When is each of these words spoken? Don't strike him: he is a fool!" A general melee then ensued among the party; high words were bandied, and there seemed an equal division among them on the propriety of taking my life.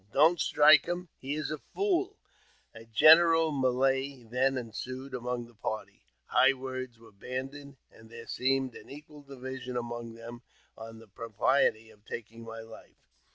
Don't 0.11 0.39
strike 0.41 0.87
him: 0.87 1.09
he 1.19 1.35
is 1.35 1.51
a 1.51 1.59
fool!" 1.59 2.17
A 2.73 2.85
general 2.85 3.51
melee 3.51 4.23
then 4.23 4.57
ensued 4.57 5.13
among 5.13 5.45
the 5.45 5.53
party; 5.53 6.01
high 6.25 6.53
words 6.53 6.97
were 6.97 7.11
bandied, 7.11 7.75
and 7.91 8.09
there 8.09 8.25
seemed 8.25 8.73
an 8.73 8.89
equal 8.89 9.21
division 9.21 9.77
among 9.77 10.15
them 10.15 10.41
on 10.75 10.97
the 10.97 11.07
propriety 11.07 11.91
of 11.91 12.03
taking 12.03 12.41
my 12.43 12.61
life. 12.61 13.05